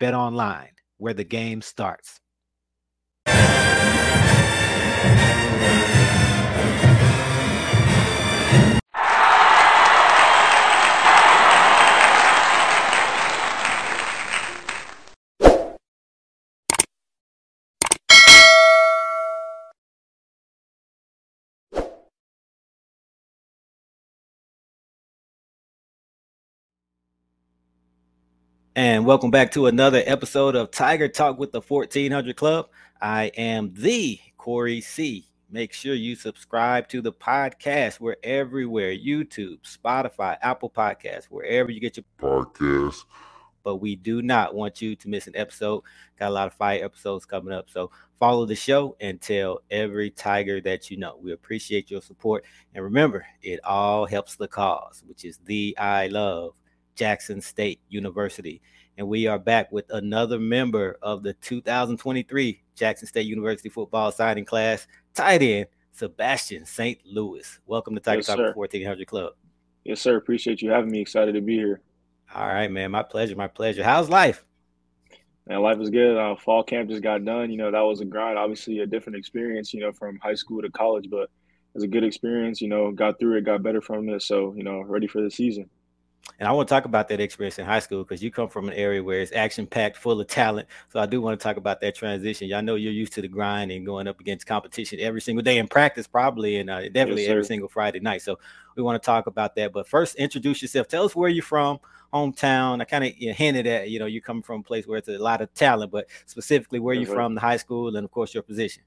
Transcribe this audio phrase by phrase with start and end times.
[0.00, 2.20] Bet online, where the game starts.
[28.78, 32.68] And welcome back to another episode of Tiger Talk with the 1400 Klub.
[33.02, 35.26] I am the Corey C.
[35.50, 37.98] Make sure you subscribe to the podcast.
[37.98, 43.04] We're everywhere YouTube, Spotify, Apple Podcasts, wherever you get your podcast.
[43.64, 45.82] But we do not want you to miss an episode.
[46.16, 47.68] Got a lot of fire episodes coming up.
[47.70, 51.18] So follow the show and tell every Tiger that you know.
[51.20, 52.44] We appreciate your support.
[52.76, 56.52] And remember, it all helps the cause, which is the I love
[56.98, 58.60] Jackson State University.
[58.96, 64.44] And we are back with another member of the 2023 Jackson State University football signing
[64.44, 67.60] class, tight end Sebastien Saint-Louis.
[67.66, 69.32] Welcome to Tiger yes, Talk 1400 Klub.
[69.84, 70.16] Yes, sir.
[70.16, 71.00] Appreciate you having me.
[71.00, 71.80] Excited to be here.
[72.34, 72.90] All right, man.
[72.90, 73.36] My pleasure.
[73.36, 73.84] My pleasure.
[73.84, 74.44] How's life?
[75.46, 76.16] Man, life is good.
[76.16, 77.52] Uh, fall camp just got done.
[77.52, 78.36] You know, that was a grind.
[78.36, 81.88] Obviously, a different experience, you know, from high school to college, but it was a
[81.88, 82.60] good experience.
[82.60, 84.22] You know, got through it, got better from it.
[84.22, 85.70] So, you know, ready for the season.
[86.38, 88.68] And I want to talk about that experience in high school because you come from
[88.68, 90.68] an area where it's action packed, full of talent.
[90.88, 92.48] So I do want to talk about that transition.
[92.48, 95.58] Y'all know you're used to the grind and going up against competition every single day
[95.58, 98.22] in practice, probably, and uh, definitely yes, every single Friday night.
[98.22, 98.38] So
[98.76, 99.72] we want to talk about that.
[99.72, 100.86] But first, introduce yourself.
[100.86, 101.80] Tell us where you're from,
[102.14, 102.80] hometown.
[102.80, 104.98] I kind of you know, hinted at, you know, you come from a place where
[104.98, 108.10] it's a lot of talent, but specifically where you're from, the high school, and of
[108.12, 108.84] course your position.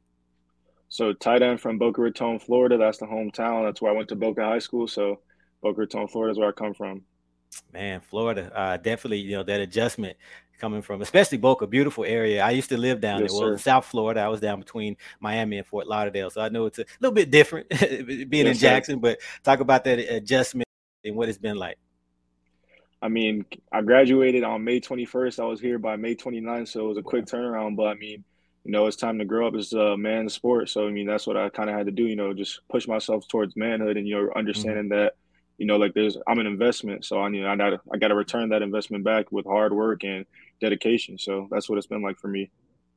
[0.88, 2.78] So tight end from Boca Raton, Florida.
[2.78, 3.66] That's the hometown.
[3.66, 4.88] That's where I went to Boca High School.
[4.90, 5.20] So
[5.62, 7.04] Boca Raton, Florida is where I come from.
[7.74, 10.18] Man, Florida, uh, definitely, you know, that adjustment
[10.60, 12.44] coming from, especially Boca, beautiful area.
[12.44, 13.50] I used to live down yes, there.
[13.50, 16.80] Well, South Florida, I was down between Miami and Fort Lauderdale, so I know it's
[16.80, 17.68] a little bit different
[18.30, 18.96] being yes, in Jackson.
[18.96, 19.00] Sir.
[19.00, 20.68] But talk about that adjustment
[21.04, 21.78] and what it's been like.
[23.02, 25.40] I mean, I graduated on May 21st.
[25.40, 27.76] I was here by May 29th, so it was a quick turnaround.
[27.76, 28.24] But I mean,
[28.64, 30.70] you know, it's time to grow up as a man sport.
[30.70, 32.04] So I mean, that's what I kind of had to do.
[32.04, 35.06] You know, just push myself towards manhood, and you know, understanding mm-hmm.
[35.06, 35.16] that
[35.62, 38.16] you know, like there's I'm an investment, so I need I got I got to
[38.16, 40.26] return that investment back with hard work and
[40.60, 41.20] dedication.
[41.20, 42.50] So that's what it's been like for me.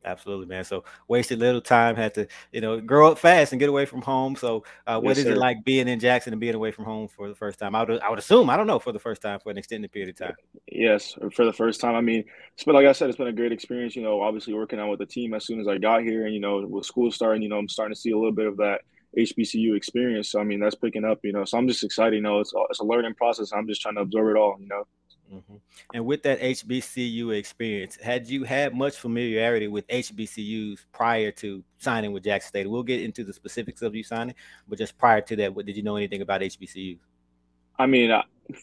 [0.02, 0.64] Absolutely, man.
[0.64, 4.00] So wasted little time, had to you know grow up fast and get away from
[4.00, 4.34] home.
[4.34, 5.32] So uh, what yes, is sir.
[5.32, 7.74] it like being in Jackson and being away from home for the first time?
[7.74, 9.92] I would I would assume I don't know for the first time for an extended
[9.92, 10.34] period of time.
[10.72, 11.94] Yes, for the first time.
[11.94, 13.94] I mean, it's been like I said, it's been a great experience.
[13.94, 16.32] You know, obviously working out with the team as soon as I got here, and
[16.32, 18.56] you know, with school starting, you know, I'm starting to see a little bit of
[18.56, 18.80] that
[19.16, 20.30] HBCU experience.
[20.30, 21.44] So I mean, that's picking up, you know.
[21.44, 22.40] So I'm just excited, you know.
[22.40, 23.52] It's it's a learning process.
[23.52, 24.86] I'm just trying to absorb it all, you know.
[25.32, 25.56] Mm-hmm.
[25.94, 32.12] And with that HBCU experience, had you had much familiarity with HBCUs prior to signing
[32.12, 32.70] with Jackson State?
[32.70, 34.34] We'll get into the specifics of you signing,
[34.68, 36.98] but just prior to that, what did you know anything about HBCUs?
[37.78, 38.10] I mean,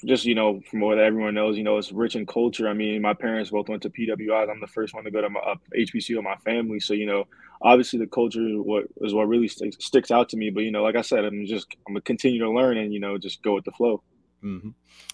[0.06, 2.68] just you know, from what everyone knows, you know, it's rich in culture.
[2.68, 4.50] I mean, my parents both went to PWIs.
[4.50, 7.06] I'm the first one to go to my uh, HBCU in my family, so you
[7.06, 7.26] know,
[7.62, 10.50] obviously the culture is what is what really st- sticks out to me.
[10.50, 13.00] But you know, like I said, I'm just I'm gonna continue to learn and you
[13.00, 14.04] know just go with the flow.
[14.44, 14.70] Mm-hmm.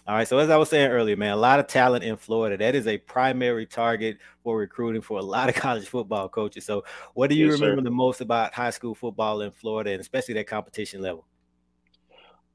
[0.08, 0.28] All right.
[0.28, 2.58] So as I was saying earlier, man, a lot of talent in Florida.
[2.58, 6.66] That is a primary target for recruiting for a lot of college football coaches.
[6.66, 7.86] So, what do you yes, remember sir.
[7.86, 11.26] the most about high school football in Florida, and especially that competition level?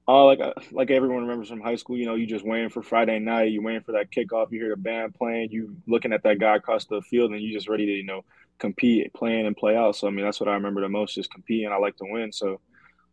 [0.09, 2.83] Uh, like uh, like everyone remembers from high school, you know, you just waiting for
[2.83, 6.25] Friday night, you waiting for that kickoff, you hear the band playing, you looking at
[6.25, 8.25] that guy across the field, and you just ready to you know
[8.59, 9.95] compete, playing and play out.
[9.95, 11.71] So I mean, that's what I remember the most, just competing.
[11.71, 12.61] I like to win, so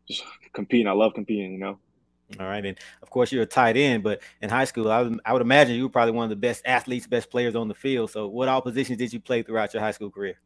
[0.08, 0.88] just competing.
[0.88, 1.78] I love competing, you know.
[2.40, 5.20] All right, and of course you're a tight end, but in high school, I would,
[5.24, 7.76] I would imagine you were probably one of the best athletes, best players on the
[7.76, 8.10] field.
[8.10, 10.40] So, what all positions did you play throughout your high school career?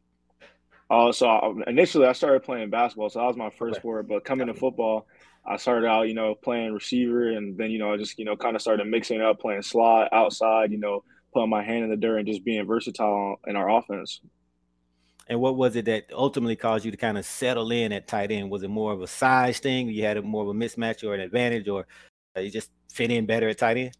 [0.90, 3.80] Uh, so initially I started playing basketball, so that was my first okay.
[3.80, 4.08] sport.
[4.08, 5.06] But coming to football,
[5.46, 8.36] I started out, you know, playing receiver, and then you know, I just you know,
[8.36, 11.96] kind of started mixing up, playing slot outside, you know, putting my hand in the
[11.96, 14.20] dirt and just being versatile in our offense.
[15.26, 18.30] And what was it that ultimately caused you to kind of settle in at tight
[18.30, 18.50] end?
[18.50, 19.88] Was it more of a size thing?
[19.88, 21.86] You had a more of a mismatch or an advantage, or
[22.36, 23.96] uh, you just fit in better at tight end?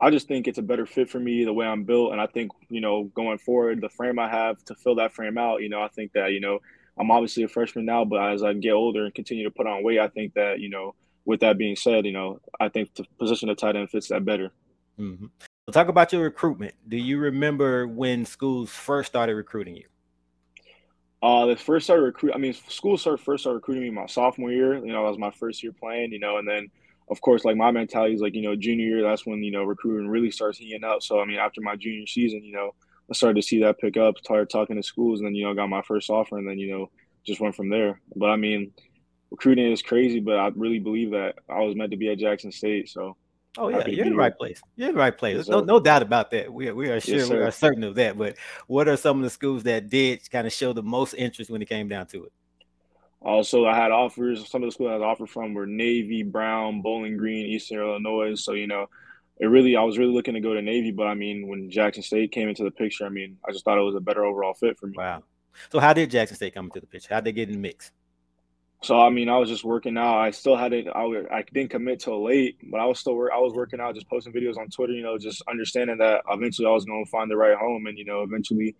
[0.00, 2.26] I just think it's a better fit for me the way I'm built, and I
[2.26, 5.62] think you know going forward, the frame I have to fill that frame out.
[5.62, 6.58] You know, I think that you know
[6.98, 9.82] I'm obviously a freshman now, but as I get older and continue to put on
[9.82, 10.94] weight, I think that you know.
[11.24, 14.24] With that being said, you know, I think the position of tight end fits that
[14.24, 14.52] better.
[14.96, 15.26] Mm-hmm.
[15.72, 16.74] talk about your recruitment.
[16.88, 19.86] Do you remember when schools first started recruiting you?
[21.22, 22.32] Uh, the first started recruit.
[22.32, 24.76] I mean, schools started first started recruiting me my sophomore year.
[24.76, 26.12] You know, that was my first year playing.
[26.12, 26.68] You know, and then
[27.08, 29.02] of course, like my mentality is like you know junior year.
[29.02, 31.02] That's when you know recruiting really starts heating up.
[31.02, 32.74] So I mean, after my junior season, you know,
[33.10, 34.18] I started to see that pick up.
[34.18, 36.58] Started talking to schools, and then you know I got my first offer, and then
[36.58, 36.90] you know
[37.26, 38.00] just went from there.
[38.14, 38.72] But I mean,
[39.30, 42.52] recruiting is crazy, but I really believe that I was meant to be at Jackson
[42.52, 42.88] State.
[42.88, 43.16] So
[43.58, 44.60] Oh yeah, you're in the right place.
[44.76, 45.36] You're in the right place.
[45.36, 46.52] Yes, no, no doubt about that.
[46.52, 48.18] We are, we are sure yes, we are certain of that.
[48.18, 48.36] But
[48.66, 51.62] what are some of the schools that did kind of show the most interest when
[51.62, 52.32] it came down to it?
[53.22, 54.48] Also, I had offers.
[54.48, 58.34] Some of the schools I had offered from were Navy, Brown, Bowling Green, Eastern Illinois.
[58.34, 58.88] So you know,
[59.38, 62.02] it really I was really looking to go to Navy, but I mean, when Jackson
[62.02, 64.54] State came into the picture, I mean, I just thought it was a better overall
[64.54, 64.94] fit for me.
[64.96, 65.22] Wow.
[65.70, 67.14] So how did Jackson State come into the picture?
[67.14, 67.92] How did they get in the mix?
[68.82, 70.18] So I mean, I was just working out.
[70.18, 70.86] I still had it.
[70.86, 73.32] I, I didn't commit till late, but I was still work.
[73.34, 74.92] I was working out, just posting videos on Twitter.
[74.92, 77.98] You know, just understanding that eventually I was going to find the right home, and
[77.98, 78.76] you know, eventually,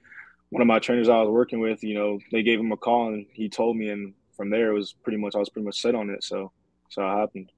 [0.51, 3.09] one of my trainers I was working with, you know, they gave him a call
[3.09, 5.81] and he told me, and from there it was pretty much I was pretty much
[5.81, 6.23] set on it.
[6.23, 6.53] So,
[6.89, 7.51] so it happened.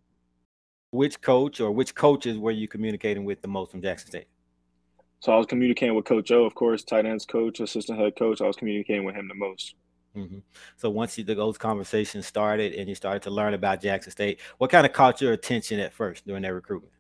[0.90, 4.29] Which coach or which coaches were you communicating with the most from Jackson State?
[5.20, 8.40] So I was communicating with Coach O, of course, tight ends coach, assistant head coach.
[8.40, 9.75] I was communicating with him the most.
[10.17, 10.38] Mm-hmm.
[10.76, 14.70] So once you, those conversations started and you started to learn about Jackson State, what
[14.70, 16.93] kind of caught your attention at first during that recruitment?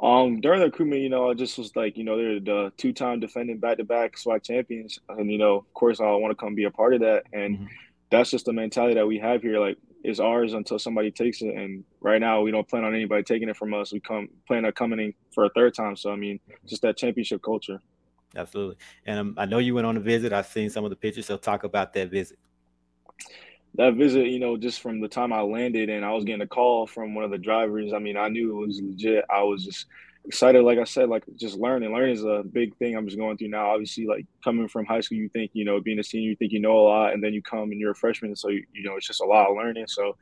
[0.00, 3.20] Um, during the recruitment, you know, I just was like, you know, they're the two-time
[3.20, 6.70] defending back-to-back SWAC champions, and you know, of course, I want to come be a
[6.70, 7.66] part of that, and mm-hmm.
[8.10, 9.58] that's just the mentality that we have here.
[9.58, 13.22] Like, it's ours until somebody takes it, and right now we don't plan on anybody
[13.22, 13.92] taking it from us.
[13.92, 15.96] We come plan on coming in for a third time.
[15.96, 17.80] So I mean, just that championship culture.
[18.36, 18.76] Absolutely.
[19.06, 20.32] And um, I know you went on a visit.
[20.32, 21.26] I've seen some of the pictures.
[21.26, 22.38] So talk about that visit.
[23.76, 26.46] That visit, you know, just from the time I landed and I was getting a
[26.46, 27.92] call from one of the drivers.
[27.92, 29.24] I mean, I knew it was legit.
[29.30, 29.86] I was just
[30.26, 30.62] excited.
[30.62, 31.92] Like I said, like just learning.
[31.92, 33.70] Learning is a big thing I'm just going through now.
[33.70, 36.52] Obviously, like coming from high school, you think, you know, being a senior, you think
[36.52, 37.12] you know a lot.
[37.12, 38.34] And then you come and you're a freshman.
[38.36, 39.86] So, you, you know, it's just a lot of learning.
[39.88, 40.16] So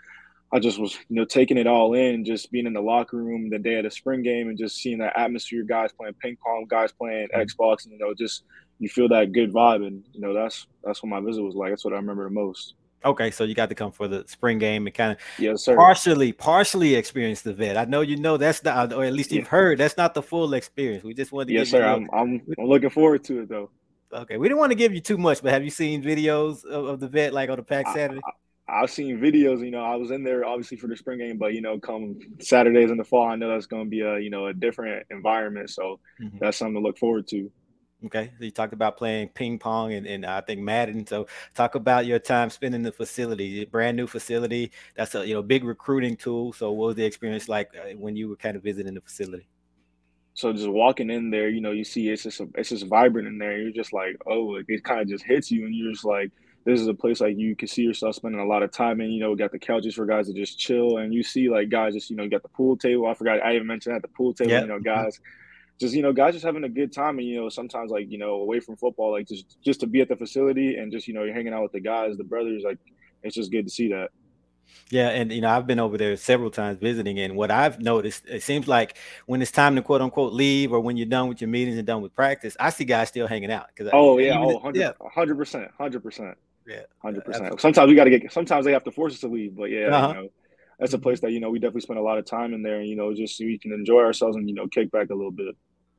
[0.53, 3.49] I just was, you know, taking it all in, just being in the locker room
[3.49, 6.67] the day of the spring game and just seeing that atmosphere, guys playing ping pong,
[6.69, 7.41] guys playing mm-hmm.
[7.41, 8.45] Xbox, and you know, just
[8.79, 11.71] you feel that good vibe, and you know, that's that's what my visit was like.
[11.71, 12.75] That's what I remember the most.
[13.05, 15.77] Okay, so you got to come for the spring game and kind of yes, sir.
[15.77, 17.77] partially, partially experience the vet.
[17.77, 19.51] I know you know that's not, or at least you've yeah.
[19.51, 21.05] heard that's not the full experience.
[21.05, 21.85] We just wanted to yes, sir.
[21.85, 23.71] I'm, I'm, I'm looking forward to it though.
[24.13, 26.87] Okay, we didn't want to give you too much, but have you seen videos of,
[26.87, 28.21] of the vet like on the pack Saturday?
[28.25, 29.65] I, I've seen videos.
[29.65, 32.19] You know, I was in there obviously for the spring game, but you know, come
[32.41, 35.07] Saturdays in the fall, I know that's going to be a you know a different
[35.11, 35.71] environment.
[35.71, 36.39] So mm-hmm.
[36.39, 37.51] that's something to look forward to.
[38.07, 41.07] Okay, so you talked about playing ping pong and, and I think Madden.
[41.07, 44.73] So talk about your time spending in the facility, brand new facility.
[44.97, 46.53] That's a you know big recruiting tool.
[46.53, 49.47] So what was the experience like uh, when you were kind of visiting the facility?
[50.35, 53.39] So just walking in there, you know, you see it's just it's just vibrant in
[53.39, 53.59] there.
[53.59, 56.33] You're just like, oh, it kind of just hits you, and you're just like
[56.65, 59.13] this is a place like you can see yourself spending a lot of time in.
[59.13, 61.95] You know, got the couches for guys to just chill, and you see like guys
[61.95, 63.07] just you know got the pool table.
[63.07, 64.51] I forgot I even mentioned that the pool table.
[64.51, 64.63] Yep.
[64.63, 65.21] You know, guys
[65.81, 68.19] just you know guys just having a good time, and you know sometimes like you
[68.19, 71.15] know away from football, like just just to be at the facility and just you
[71.15, 72.79] know you're hanging out with the guys, the brothers, like
[73.23, 74.11] it's just good to see that.
[74.91, 78.25] Yeah, and you know I've been over there several times visiting, and what I've noticed,
[78.29, 81.41] it seems like when it's time to quote unquote leave, or when you're done with
[81.41, 83.69] your meetings and done with practice, I see guys still hanging out.
[83.69, 86.37] Because oh yeah, oh 100 percent, hundred percent.
[86.67, 87.61] Yeah, hundred percent.
[87.61, 88.33] Sometimes we got to get.
[88.33, 90.09] Sometimes they have to force us to leave, but yeah, uh-huh.
[90.09, 90.29] you know,
[90.79, 92.79] that's a place that you know we definitely spend a lot of time in there,
[92.79, 95.15] and you know, just so we can enjoy ourselves and you know kick back a
[95.15, 95.55] little bit.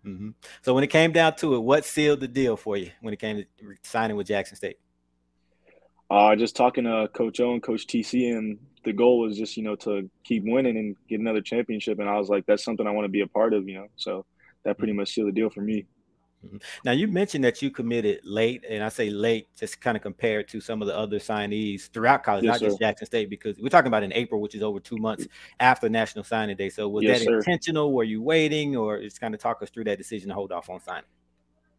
[0.06, 0.30] Mm-hmm.
[0.62, 3.20] So when it came down to it, what sealed the deal for you when it
[3.20, 3.46] came to
[3.84, 4.78] signing with Jackson State?
[6.10, 9.64] Uh, just talking to Coach O and Coach TC, and the goal was just you
[9.64, 12.92] know to keep winning and get another championship, and I was like, that's something I
[12.92, 13.88] want to be a part of, you know.
[13.96, 14.26] So
[14.64, 15.00] that pretty mm-hmm.
[15.00, 15.86] much sealed the deal for me.
[16.46, 16.58] Mm-hmm.
[16.84, 20.48] Now you mentioned that you committed late, and I say late just kind of compared
[20.50, 22.66] to some of the other signees throughout college, yes, not sir.
[22.68, 25.28] just Jackson State, because we're talking about in April, which is over two months
[25.60, 26.70] after National Signing Day.
[26.70, 27.38] So was yes, that sir.
[27.38, 27.94] intentional?
[27.94, 30.70] Were you waiting, or just kind of talk us through that decision to hold off
[30.70, 31.04] on signing?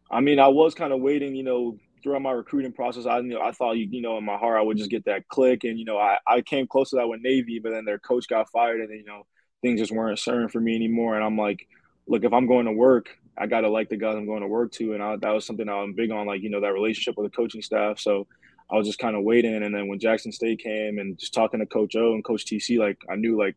[0.09, 3.05] I mean, I was kind of waiting, you know, throughout my recruiting process.
[3.05, 5.05] I you know I thought you, you know in my heart I would just get
[5.05, 7.85] that click, and you know I, I came close to that with Navy, but then
[7.85, 9.25] their coach got fired, and then, you know
[9.61, 11.67] things just weren't certain for me anymore, and I'm like
[12.07, 14.71] look, if I'm going to work, I gotta like the guys I'm going to work
[14.73, 17.31] to, and I, that was something I'm big on, like you know that relationship with
[17.31, 17.99] the coaching staff.
[17.99, 18.27] So
[18.71, 21.59] I was just kind of waiting, and then when Jackson State came and just talking
[21.59, 23.55] to Coach O and Coach TC, like I knew like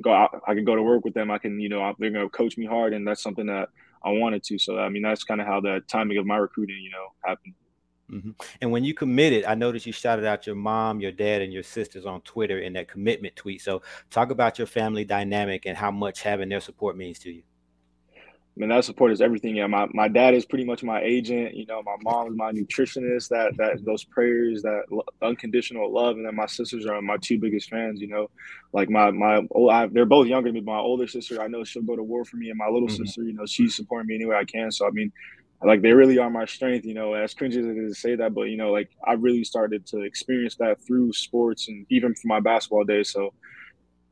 [0.00, 1.30] go out, I can go to work with them.
[1.30, 3.68] I can, you know, they're going to coach me hard, and that's something that
[4.04, 4.58] I wanted to.
[4.58, 7.54] So I mean, that's kind of how the timing of my recruiting, you know, happened.
[8.10, 8.30] Mm-hmm.
[8.60, 11.64] And when you committed, I noticed you shouted out your mom, your dad, and your
[11.64, 13.60] sisters on Twitter in that commitment tweet.
[13.62, 17.42] So talk about your family dynamic and how much having their support means to you.
[18.56, 19.54] I mean, that support is everything.
[19.54, 21.54] Yeah, my, my dad is pretty much my agent.
[21.54, 23.28] You know, my mom is my nutritionist.
[23.28, 24.84] That that those prayers, that
[25.20, 28.00] unconditional love, and then my sisters are my two biggest fans.
[28.00, 28.30] You know,
[28.72, 30.60] like my my oh, I, they're both younger than me.
[30.62, 33.04] My older sister, I know she'll go to war for me, and my little mm-hmm.
[33.04, 34.70] sister, you know, she's supporting me any way I can.
[34.70, 35.12] So I mean,
[35.62, 36.86] like they really are my strength.
[36.86, 39.12] You know, as cringy as it is to say that, but you know, like I
[39.12, 43.10] really started to experience that through sports and even from my basketball days.
[43.10, 43.34] So,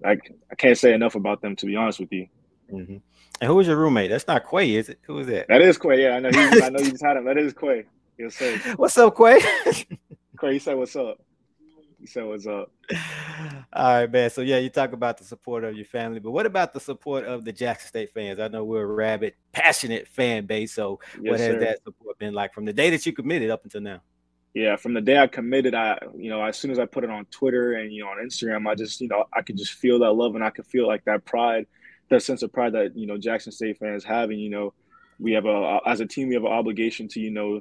[0.03, 2.27] like I can't say enough about them to be honest with you.
[2.71, 2.97] Mm-hmm.
[3.41, 4.11] And who was your roommate?
[4.11, 4.99] That's not Quay, is it?
[5.03, 5.49] Who is that?
[5.49, 6.03] That is Quay.
[6.03, 6.31] Yeah, I know.
[6.31, 7.25] He, I know you just had him.
[7.25, 7.85] That is Quay.
[8.19, 8.57] Yes, sir.
[8.76, 9.41] What's up, Quay?
[10.41, 11.21] Quay, you said what's up.
[11.99, 12.71] You said what's up.
[13.73, 14.31] All right, man.
[14.31, 17.25] So yeah, you talk about the support of your family, but what about the support
[17.25, 18.38] of the Jackson State fans?
[18.38, 20.75] I know we're a rabid, passionate fan base.
[20.75, 21.61] So yes, what has sir.
[21.61, 24.00] that support been like from the day that you committed up until now?
[24.53, 27.11] Yeah, from the day I committed, I you know, as soon as I put it
[27.11, 29.99] on Twitter and you know on Instagram, I just you know I could just feel
[30.00, 31.67] that love and I could feel like that pride
[32.14, 34.73] that sense of pride that you know Jackson State fans have, and you know,
[35.18, 37.61] we have a as a team we have an obligation to you know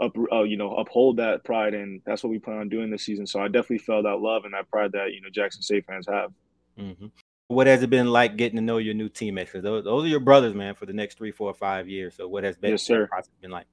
[0.00, 3.04] up uh, you know uphold that pride, and that's what we plan on doing this
[3.04, 3.26] season.
[3.26, 6.06] So I definitely felt that love and that pride that you know Jackson State fans
[6.08, 6.32] have.
[6.78, 7.06] Mm-hmm.
[7.48, 9.52] What has it been like getting to know your new teammates?
[9.52, 12.14] Because those, those, are your brothers, man, for the next three, four, five years.
[12.16, 13.08] So what has been, yes, sir.
[13.42, 13.66] been like?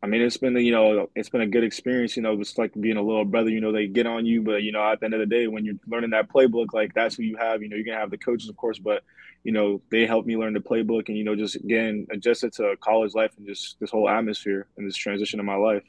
[0.00, 2.16] I mean, it's been you know, it's been a good experience.
[2.16, 3.50] You know, it's like being a little brother.
[3.50, 5.46] You know, they get on you, but you know, at the end of the day,
[5.48, 7.62] when you're learning that playbook, like that's who you have.
[7.62, 9.02] You know, you're gonna have the coaches, of course, but
[9.44, 12.74] you know, they helped me learn the playbook, and you know, just again adjusted to
[12.80, 15.84] college life and just this whole atmosphere and this transition in my life.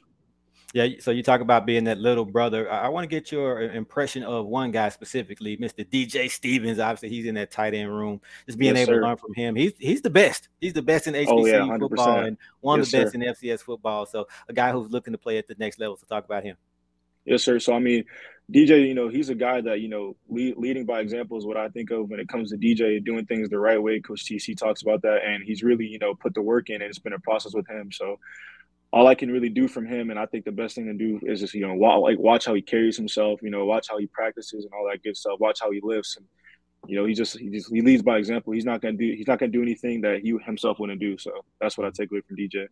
[0.74, 2.70] Yeah, so you talk about being that little brother.
[2.70, 5.88] I, I want to get your uh, impression of one guy specifically, Mr.
[5.88, 6.78] DJ Stevens.
[6.78, 8.20] Obviously, he's in that tight end room.
[8.44, 9.00] Just being yes, able sir.
[9.00, 9.56] to learn from him.
[9.56, 10.48] He's he's the best.
[10.60, 13.22] He's the best in HBCU oh, yeah, football and one yes, of the best sir.
[13.22, 14.04] in FCS football.
[14.04, 15.96] So a guy who's looking to play at the next level.
[15.96, 16.56] So talk about him.
[17.24, 17.58] Yes, sir.
[17.58, 18.04] So I mean,
[18.52, 21.56] DJ, you know, he's a guy that you know lead, leading by example is what
[21.56, 23.98] I think of when it comes to DJ doing things the right way.
[23.98, 26.84] Coach TC talks about that, and he's really you know put the work in, and
[26.84, 27.90] it's been a process with him.
[27.90, 28.18] So
[28.92, 31.20] all I can really do from him, and I think the best thing to do
[31.24, 34.06] is just you know like watch how he carries himself, you know, watch how he
[34.06, 35.40] practices and all that good stuff.
[35.40, 36.26] Watch how he lifts, and
[36.86, 38.52] you know he just he just he leads by example.
[38.52, 41.18] He's not gonna do he's not gonna do anything that he himself wouldn't do.
[41.18, 42.68] So that's what I take away from DJ.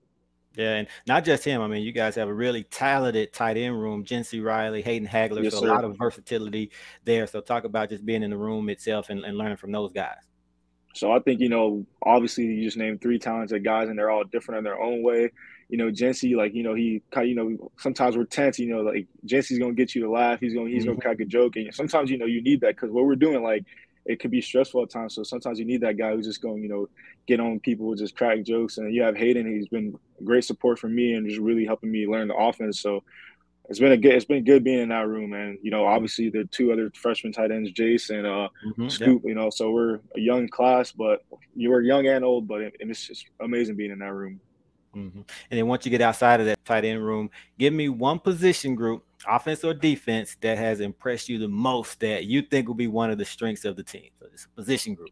[0.56, 1.61] Yeah, and not just him.
[1.61, 4.04] I mean, you guys have a really talented tight end room.
[4.04, 5.68] Jency Riley, Hayden Hagler, yes, so sir.
[5.68, 6.70] a lot of versatility
[7.04, 7.26] there.
[7.26, 10.18] So talk about just being in the room itself and, and learning from those guys.
[10.94, 14.25] So I think you know, obviously, you just named three talented guys, and they're all
[14.25, 15.30] different in their own way
[15.68, 18.82] you know, Jency, like, you know, he kind you know, sometimes we're tense, you know,
[18.82, 20.40] like Jency's gonna get you to laugh.
[20.40, 20.92] He's gonna, he's mm-hmm.
[20.92, 21.56] gonna crack a joke.
[21.56, 23.64] And sometimes, you know, you need that because what we're doing, like,
[24.06, 25.14] it could be stressful at times.
[25.14, 26.88] So sometimes you need that guy who's just going, you know,
[27.26, 28.78] get on people, just crack jokes.
[28.78, 32.06] And you have Hayden, he's been great support for me and just really helping me
[32.06, 32.80] learn the offense.
[32.80, 33.02] So
[33.70, 35.32] it's been a good, it's been good being in that room.
[35.32, 38.88] And, you know, obviously the two other freshman tight ends, Jace and uh, mm-hmm.
[38.88, 41.25] Scoop, you know, so we're a young class, but
[41.56, 44.38] you were young and old, but it, it's just amazing being in that room.
[44.94, 45.20] Mm-hmm.
[45.50, 48.74] And then once you get outside of that tight end room, give me one position
[48.74, 52.86] group, offense or defense, that has impressed you the most that you think will be
[52.86, 54.10] one of the strengths of the team.
[54.20, 55.10] So it's a position group.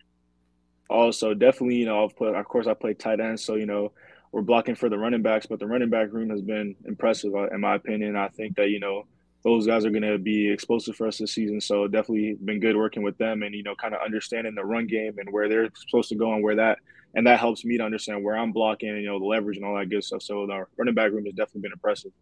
[0.91, 3.93] Also, definitely, you know, I've put, of course, I play tight end, so you know,
[4.33, 7.49] we're blocking for the running backs, but the running back room has been impressive, uh,
[7.49, 8.17] in my opinion.
[8.17, 9.07] I think that you know
[9.45, 11.61] those guys are going to be explosive for us this season.
[11.61, 14.87] So definitely been good working with them and you know kind of understanding the run
[14.87, 16.79] game and where they're supposed to go and where that
[17.15, 19.67] and that helps me to understand where I'm blocking and you know the leverage and
[19.67, 20.23] all that good stuff.
[20.23, 22.13] So the running back room has definitely been impressive.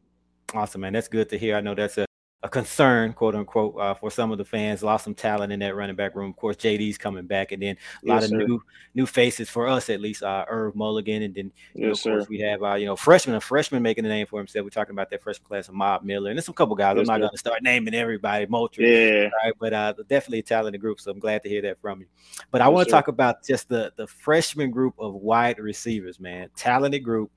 [0.55, 0.93] Awesome, man.
[0.93, 1.57] That's good to hear.
[1.57, 2.07] I know that's a
[2.43, 4.83] a concern, quote unquote, uh, for some of the fans.
[4.83, 6.31] Lost some talent in that running back room.
[6.31, 8.37] Of course, JD's coming back, and then a lot yes, of sir.
[8.39, 8.63] new
[8.95, 10.23] new faces for us at least.
[10.23, 12.31] Uh, Irv Mulligan, and then yes, know, of course sir.
[12.31, 14.65] we have uh, you know freshman, a freshman making a name for himself.
[14.65, 16.97] We're talking about that freshman class of Mob Miller, and there's some couple guys.
[16.97, 19.53] Yes, I'm not going to start naming everybody, Moultrie, yeah, right?
[19.59, 20.99] But uh, definitely a talented group.
[21.01, 22.07] So I'm glad to hear that from you.
[22.51, 26.49] But I want to talk about just the the freshman group of wide receivers, man.
[26.57, 27.31] Talented group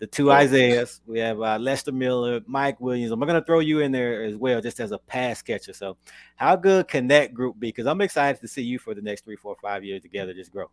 [0.00, 1.00] the two Isaiahs.
[1.06, 3.12] We have uh, Lester Miller, Mike Williams.
[3.12, 5.74] I'm going to throw you in there as well, just as a pass catcher.
[5.74, 5.98] So,
[6.36, 7.68] how good can that group be?
[7.68, 10.32] Because I'm excited to see you for the next three, four, five years together.
[10.32, 10.70] Just grow.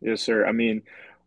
[0.00, 0.46] Yes, sir.
[0.46, 0.82] I mean,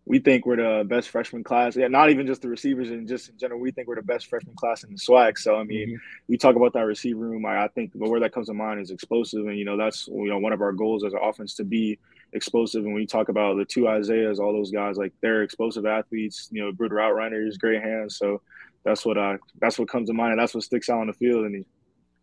[0.05, 1.75] we think we're the best freshman class.
[1.75, 4.27] Yeah, not even just the receivers and just in general, we think we're the best
[4.27, 5.37] freshman class in the SWAC.
[5.37, 6.23] So I mean, mm-hmm.
[6.29, 7.45] we talk about that receiver room.
[7.45, 10.07] I, I think the word that comes to mind is explosive, and you know that's
[10.07, 11.99] you know one of our goals as an offense to be
[12.33, 12.83] explosive.
[12.83, 16.49] And when you talk about the two Isaiahs, all those guys, like they're explosive athletes.
[16.51, 18.17] You know, good route runners, great hands.
[18.17, 18.41] So
[18.83, 21.13] that's what I that's what comes to mind, and that's what sticks out on the
[21.13, 21.45] field.
[21.45, 21.65] And you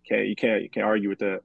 [0.09, 1.41] can't you can't you can't argue with that.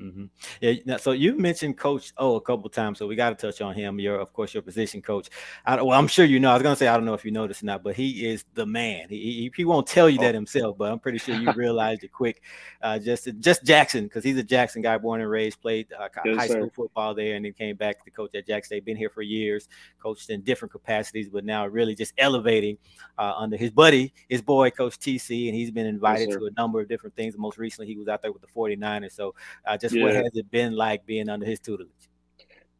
[0.00, 0.24] Mm-hmm.
[0.60, 0.96] Yeah.
[0.96, 4.00] So you mentioned Coach O a couple times, so we got to touch on him.
[4.00, 5.30] You're, of course, your position coach.
[5.64, 6.50] I, well, I'm sure you know.
[6.50, 8.44] I was gonna say I don't know if you noticed or not, but he is
[8.54, 9.08] the man.
[9.08, 10.22] He, he, he won't tell you oh.
[10.22, 12.42] that himself, but I'm pretty sure you realized it quick.
[12.82, 16.36] Uh, just just Jackson, because he's a Jackson guy, born and raised, played uh, yes,
[16.36, 16.54] high sir.
[16.54, 18.84] school football there, and then came back to coach at Jackson State.
[18.84, 19.68] Been here for years,
[20.02, 22.78] coached in different capacities, but now really just elevating
[23.18, 26.50] uh, under his buddy, his boy, Coach TC, and he's been invited yes, to a
[26.56, 27.38] number of different things.
[27.38, 29.12] Most recently, he was out there with the 49ers.
[29.12, 29.34] So
[29.66, 30.04] uh, just yeah.
[30.04, 31.90] what has it been like being under his tutelage?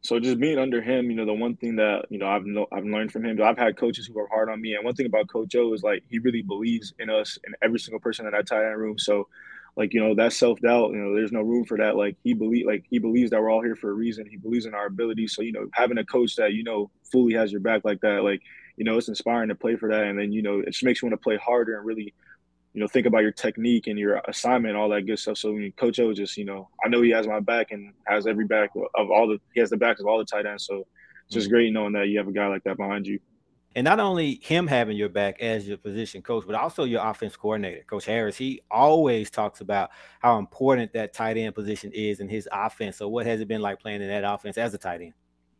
[0.01, 2.65] So just being under him, you know, the one thing that you know I've no,
[2.71, 3.39] I've learned from him.
[3.41, 5.83] I've had coaches who are hard on me, and one thing about Coach O is
[5.83, 8.97] like he really believes in us and every single person in that tight end room.
[8.97, 9.27] So,
[9.75, 11.95] like you know, that self doubt, you know, there's no room for that.
[11.95, 14.25] Like he believe, like he believes that we're all here for a reason.
[14.27, 15.35] He believes in our abilities.
[15.35, 18.23] So you know, having a coach that you know fully has your back like that,
[18.23, 18.41] like
[18.77, 20.05] you know, it's inspiring to play for that.
[20.05, 22.13] And then you know, it just makes you want to play harder and really
[22.75, 25.37] you know, think about your technique and your assignment, all that good stuff.
[25.37, 28.45] So Coach O just, you know, I know he has my back and has every
[28.45, 30.65] back of all the he has the backs of all the tight ends.
[30.65, 30.85] So
[31.25, 31.55] it's just mm-hmm.
[31.55, 33.17] great knowing that you have a guy like that behind you.
[33.77, 37.37] And not only him having your back as your position coach, but also your offense
[37.37, 38.35] coordinator, Coach Harris.
[38.35, 42.97] He always talks about how important that tight end position is in his offense.
[42.97, 45.13] So what has it been like playing in that offense as a tight end?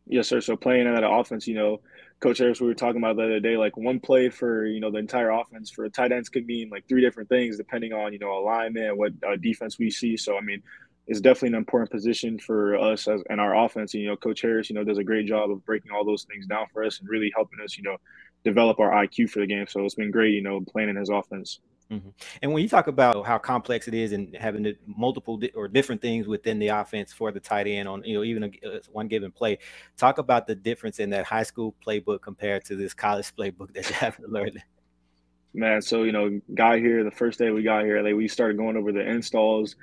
[0.06, 0.40] Yes, sir.
[0.40, 1.80] So playing in that offense, you know,
[2.20, 4.90] Coach Harris, we were talking about the other day, like one play for you know
[4.90, 8.12] the entire offense for a tight ends could mean like three different things depending on
[8.12, 10.16] you know alignment, what uh, defense we see.
[10.16, 10.62] So I mean,
[11.06, 13.94] it's definitely an important position for us as and our offense.
[13.94, 16.24] And, you know, Coach Harris, you know, does a great job of breaking all those
[16.24, 17.96] things down for us and really helping us, you know,
[18.44, 19.66] develop our IQ for the game.
[19.68, 21.60] So it's been great, you know, playing in his offense.
[21.90, 22.08] Mm-hmm.
[22.42, 26.02] And when you talk about how complex it is and having multiple di- or different
[26.02, 29.06] things within the offense for the tight end on, you know, even a, uh, one
[29.06, 29.58] given play,
[29.96, 33.88] talk about the difference in that high school playbook compared to this college playbook that
[33.88, 34.62] you have to learn.
[35.54, 38.56] Man, so you know, got here the first day we got here, like we started
[38.56, 39.76] going over the installs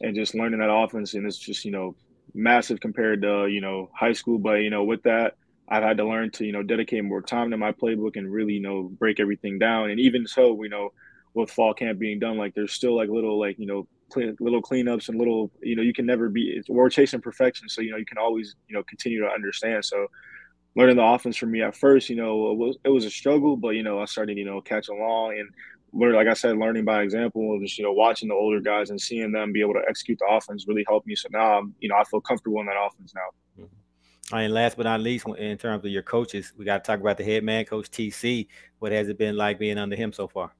[0.00, 1.94] and just learning that offense, and it's just you know
[2.34, 4.38] massive compared to you know high school.
[4.38, 5.36] But you know, with that,
[5.68, 8.54] I've had to learn to you know dedicate more time to my playbook and really
[8.54, 9.90] you know break everything down.
[9.90, 10.92] And even so, you know
[11.34, 14.62] with fall camp being done, like there's still like little like you know clean, little
[14.62, 17.96] cleanups and little you know you can never be we're chasing perfection, so you know
[17.96, 19.84] you can always you know continue to understand.
[19.84, 20.06] So
[20.76, 23.56] learning the offense for me at first, you know, it was it was a struggle,
[23.56, 25.48] but you know I started you know catching along and
[25.92, 29.00] learn like I said, learning by example, just you know watching the older guys and
[29.00, 31.14] seeing them be able to execute the offense really helped me.
[31.14, 33.64] So now I'm you know I feel comfortable in that offense now.
[33.64, 34.36] Mm-hmm.
[34.36, 37.16] And last but not least, in terms of your coaches, we got to talk about
[37.16, 38.46] the head man, Coach TC.
[38.78, 40.52] What has it been like being under him so far?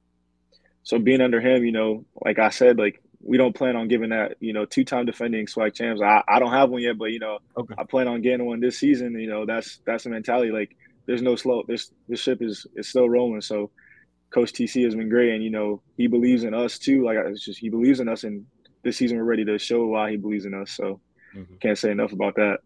[0.83, 4.09] So being under him, you know, like I said, like we don't plan on giving
[4.09, 6.01] that, you know, two-time defending SWAC champs.
[6.01, 7.75] I, I don't have one yet, but you know, okay.
[7.77, 9.19] I plan on getting one this season.
[9.19, 10.51] You know, that's that's the mentality.
[10.51, 11.63] Like there's no slow.
[11.67, 13.41] This this ship is is still rolling.
[13.41, 13.71] So
[14.31, 17.05] Coach TC has been great, and you know he believes in us too.
[17.05, 18.45] Like it's just he believes in us, and
[18.83, 20.71] this season we're ready to show why he believes in us.
[20.71, 20.99] So
[21.35, 21.55] mm-hmm.
[21.61, 22.59] can't say enough about that.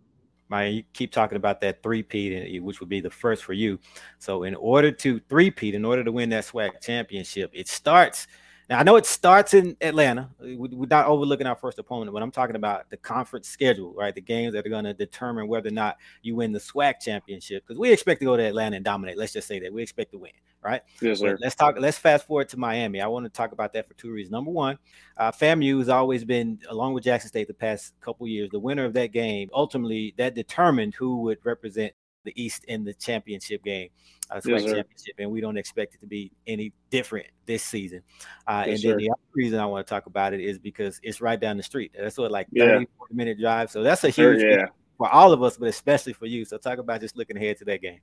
[0.48, 3.80] My, you keep talking about that three-peat, which would be the first for you.
[4.20, 8.28] So, in order to three-peat, in order to win that SWAC championship, it starts.
[8.70, 10.30] Now, I know it starts in Atlanta.
[10.40, 14.14] We're not overlooking our first opponent, but I'm talking about the conference schedule, right?
[14.14, 17.64] The games that are going to determine whether or not you win the SWAC championship.
[17.68, 19.18] Because we expect to go to Atlanta and dominate.
[19.18, 20.32] Let's just say that we expect to win
[20.66, 20.82] right?
[21.00, 21.38] Yes, sir.
[21.40, 21.76] let's talk.
[21.80, 23.00] Let's fast forward to Miami.
[23.00, 24.32] I want to talk about that for two reasons.
[24.32, 24.78] Number one,
[25.18, 28.84] uh, FAMU has always been, along with Jackson State, the past couple years, the winner
[28.84, 29.50] of that game.
[29.54, 33.90] Ultimately, that determined who would represent the East in the championship game,
[34.32, 38.02] uh, yes, championship, and we don't expect it to be any different this season.
[38.48, 38.98] Uh, yes, and then sir.
[38.98, 41.64] the other reason I want to talk about it is because it's right down the
[41.64, 41.94] street.
[41.98, 42.84] That's what like 30, yeah.
[42.98, 43.70] 40 minute drive.
[43.70, 44.66] So that's a huge sure, yeah.
[44.98, 46.44] for all of us, but especially for you.
[46.44, 48.00] So talk about just looking ahead to that game.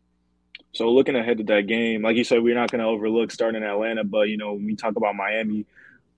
[0.73, 3.63] So looking ahead to that game, like you said, we're not going to overlook starting
[3.63, 5.67] in Atlanta, but you know, when we talk about Miami,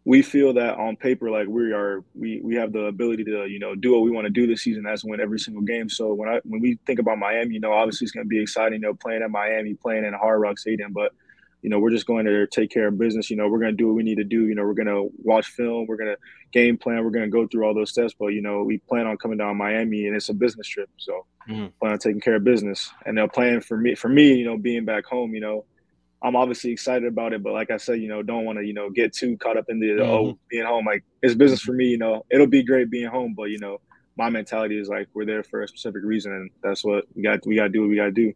[0.04, 3.58] we feel that on paper, like we are, we we have the ability to, you
[3.58, 4.82] know, do what we want to do this season.
[4.82, 5.88] That's win every single game.
[5.88, 8.40] So when I when we think about Miami, you know, obviously it's going to be
[8.40, 11.12] exciting, you know, playing at Miami, playing in Hard Rock Stadium, but
[11.64, 13.30] you know, we're just going to take care of business.
[13.30, 14.46] You know, we're going to do what we need to do.
[14.46, 15.86] You know, we're going to watch film.
[15.86, 16.18] We're going to
[16.52, 17.02] game plan.
[17.02, 18.12] We're going to go through all those steps.
[18.12, 20.90] But, you know, we plan on coming down Miami and it's a business trip.
[20.98, 21.66] So mm-hmm.
[21.80, 22.90] plan on taking care of business.
[23.06, 25.64] And they're playing for me, for me, you know, being back home, you know,
[26.22, 27.42] I'm obviously excited about it.
[27.42, 29.66] But like I said, you know, don't want to, you know, get too caught up
[29.68, 30.10] in the, mm-hmm.
[30.10, 30.86] oh, being home.
[30.86, 33.34] Like it's business for me, you know, it'll be great being home.
[33.34, 33.80] But, you know,
[34.16, 36.32] my mentality is like we're there for a specific reason.
[36.32, 38.32] And that's what we got, we got to do what we got to do.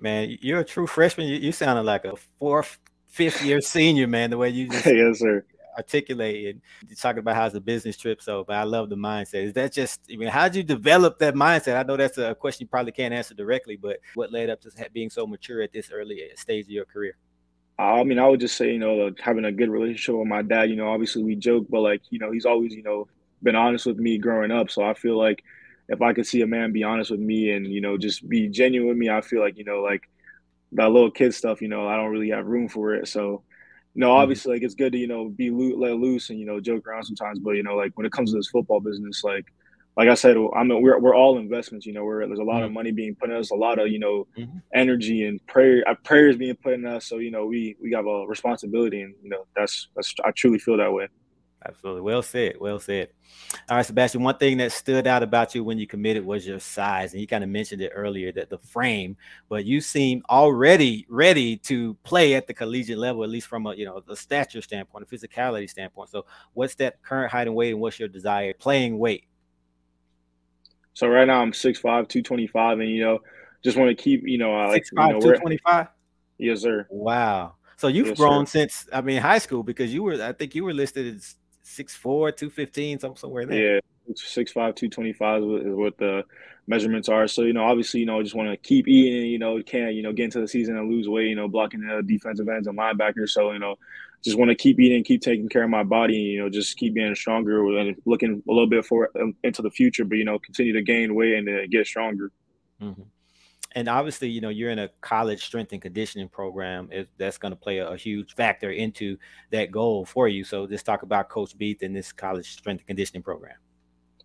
[0.00, 1.28] Man, you're a true freshman.
[1.28, 5.18] You, you sounded like a fourth, fifth year senior, man, the way you just yes,
[5.20, 5.44] sir.
[5.76, 6.56] Articulate
[6.88, 8.22] and talking about how it's a business trip.
[8.22, 9.44] So, but I love the mindset.
[9.44, 11.76] Is that just, I mean, how did you develop that mindset?
[11.76, 14.70] I know that's a question you probably can't answer directly, but what led up to
[14.92, 17.16] being so mature at this early uh, stage of your career?
[17.78, 20.70] I mean, I would just say, you know, having a good relationship with my dad.
[20.70, 23.08] You know, obviously we joke, but like, you know, he's always, you know,
[23.42, 24.70] been honest with me growing up.
[24.70, 25.42] So I feel like
[25.88, 28.48] if I could see a man be honest with me and you know just be
[28.48, 30.08] genuine with me, I feel like you know like
[30.72, 31.60] that little kid stuff.
[31.60, 33.08] You know, I don't really have room for it.
[33.08, 33.42] So
[33.94, 34.22] you know, mm-hmm.
[34.22, 36.86] obviously, like it's good to you know be lo- let loose and you know joke
[36.86, 37.38] around sometimes.
[37.38, 39.46] But you know, like when it comes to this football business, like
[39.96, 41.84] like I said, I mean, we're we're all investments.
[41.84, 42.64] You know, where there's a lot mm-hmm.
[42.64, 44.58] of money being put in us, a lot of you know mm-hmm.
[44.74, 47.06] energy and prayer uh, prayers being put in us.
[47.06, 50.58] So you know, we we have a responsibility, and you know, that's that's I truly
[50.58, 51.08] feel that way.
[51.64, 52.02] Absolutely.
[52.02, 52.56] Well said.
[52.58, 53.08] Well said.
[53.68, 54.22] All right, Sebastien.
[54.22, 57.12] One thing that stood out about you when you committed was your size.
[57.12, 59.16] And you kind of mentioned it earlier that the frame,
[59.48, 63.74] but you seem already ready to play at the collegiate level, at least from a
[63.74, 66.10] you know the stature standpoint, a physicality standpoint.
[66.10, 69.26] So what's that current height and weight and what's your desired playing weight?
[70.94, 73.20] So right now I'm 6'5, 225, and you know,
[73.64, 75.86] just want to keep, you know, I like 6'5, you know, 225.
[76.38, 76.86] Yes, sir.
[76.90, 77.54] Wow.
[77.76, 78.60] So you've yes, grown sir.
[78.60, 81.94] since I mean high school because you were I think you were listed as six
[81.94, 83.74] four, two fifteen, somewhere there.
[83.74, 83.80] Yeah,
[84.14, 86.24] six five, two twenty five is what the
[86.66, 87.26] measurements are.
[87.28, 89.30] So you know, obviously, you know, just want to keep eating.
[89.30, 91.28] You know, can't you know get into the season and lose weight.
[91.28, 93.30] You know, blocking the defensive ends and linebackers.
[93.30, 93.76] So you know,
[94.22, 96.16] just want to keep eating, keep taking care of my body.
[96.16, 99.10] You know, just keep getting stronger and looking a little bit for
[99.42, 100.04] into the future.
[100.04, 102.30] But you know, continue to gain weight and to get stronger.
[102.80, 103.02] Mm-hmm
[103.74, 106.88] and obviously, you know, you're in a college strength and conditioning program.
[106.92, 109.16] It, that's going to play a, a, huge factor into
[109.50, 110.44] that goal for you.
[110.44, 113.56] So, let's talk about Coach Beath and this college strength and conditioning program.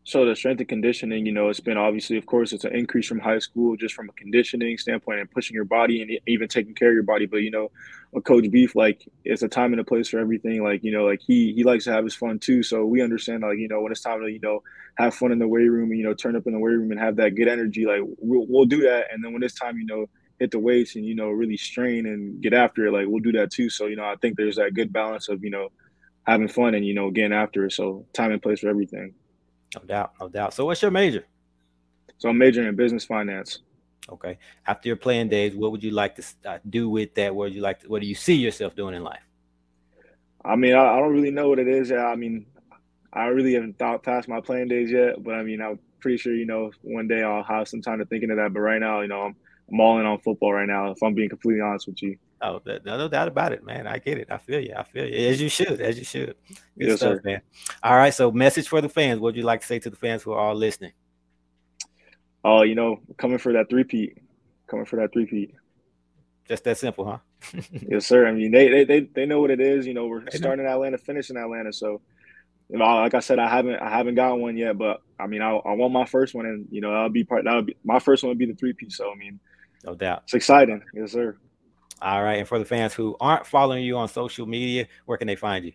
[0.07, 3.05] So the strength and conditioning, you know, it's been obviously, of course, it's an increase
[3.05, 6.73] from high school, just from a conditioning standpoint and pushing your body and even taking
[6.73, 7.25] care of your body.
[7.25, 7.71] But you know,
[8.15, 10.63] a Coach Beath, like, it's a time and a place for everything.
[10.63, 12.63] Like, you know, like he he likes to have his fun too.
[12.63, 14.63] So we understand, like, you know, when it's time to, you know,
[14.97, 16.91] have fun in the weight room, and, you know, turn up in the weight room
[16.91, 19.07] and have that good energy, like we'll we'll do that.
[19.11, 20.05] And then when it's time, you know,
[20.39, 23.33] hit the weights and you know really strain and get after it, like we'll do
[23.33, 23.69] that too.
[23.69, 25.67] So you know, I think there's that good balance of you know
[26.25, 27.73] having fun and you know getting after it.
[27.73, 29.13] So time and place for everything.
[29.75, 30.53] No doubt, no doubt.
[30.53, 31.25] So, what's your major?
[32.17, 33.59] So, I'm majoring in business finance.
[34.09, 34.37] Okay.
[34.65, 37.35] After your playing days, what would you like to uh, do with that?
[37.35, 37.81] What would you like?
[37.81, 39.21] To, what do you see yourself doing in life?
[40.45, 41.91] I mean, I, I don't really know what it is.
[41.91, 42.45] I mean,
[43.11, 45.21] I really haven't thought past my playing days yet.
[45.21, 48.05] But I mean, I'm pretty sure you know one day I'll have some time to
[48.05, 48.53] think into that.
[48.53, 49.35] But right now, you know, I'm
[49.69, 50.91] I'm all in on football right now.
[50.91, 52.17] If I'm being completely honest with you.
[52.41, 53.87] Oh, no doubt about it, man.
[53.87, 54.27] I get it.
[54.29, 54.73] I feel you.
[54.77, 55.27] I feel you.
[55.27, 55.81] As you should.
[55.81, 56.35] As you should.
[56.77, 57.21] Good yes, stuff, sir.
[57.23, 57.41] man.
[57.81, 58.13] All right.
[58.13, 59.19] So, message for the fans.
[59.19, 60.91] What would you like to say to the fans who are all listening?
[62.43, 64.17] Oh, you know, coming for that three peat.
[64.67, 65.55] Coming for that three peat.
[66.47, 67.17] Just that simple, huh?
[67.89, 68.27] yes, sir.
[68.27, 69.85] I mean, they, they they they know what it is.
[69.85, 70.71] You know, we're they starting know.
[70.71, 71.73] in Atlanta, finishing Atlanta.
[71.73, 72.01] So,
[72.69, 75.41] you know, like I said, I haven't I haven't got one yet, but I mean,
[75.41, 77.43] I, I want my first one, and you know, that'll be part.
[77.43, 78.91] That'll be my first one would be the three peat.
[78.91, 79.39] So, I mean,
[79.83, 80.81] no doubt, it's exciting.
[80.93, 81.37] Yes, sir.
[82.01, 82.39] All right.
[82.39, 85.65] And for the fans who aren't following you on social media, where can they find
[85.65, 85.73] you?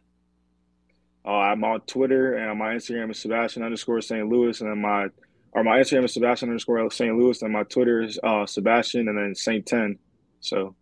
[1.24, 4.28] Uh, I'm on Twitter and my Instagram is Sebastian underscore St.
[4.28, 4.60] Louis.
[4.60, 5.08] And then my
[5.52, 7.16] or my Instagram is Sebastian underscore St.
[7.16, 7.40] Louis.
[7.42, 9.64] And my Twitter is uh, Sebastian and then St.
[9.64, 9.98] 10.
[10.40, 10.74] So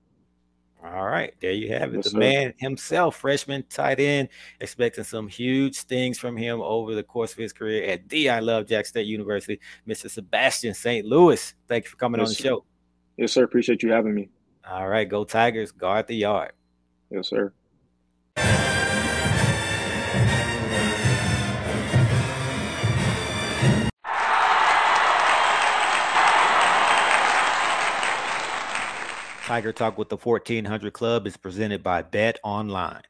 [0.83, 1.97] all right, there you have it.
[1.97, 2.19] Yes, the sir.
[2.19, 7.39] man himself, freshman tight end, expecting some huge things from him over the course of
[7.39, 10.11] his career at the I Love Jack State University, Mr.
[10.11, 11.55] Sebastien Saint-Louis.
[11.69, 12.65] Thank you for coming yes, on the show.
[13.19, 13.45] Yes, sir.
[13.45, 14.31] Appreciate you having me.
[14.69, 15.73] All right, go Tigers.
[15.73, 16.53] Guard the yard.
[17.11, 17.53] Yes, sir.
[29.51, 33.03] Tiger Talk with the 1400 Klub is presented by Bet Online.